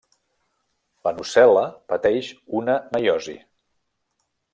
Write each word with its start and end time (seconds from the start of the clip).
La 1.07 1.11
nucel·la 1.17 1.65
pateix 1.93 2.31
una 2.61 2.79
meiosi. 2.97 3.37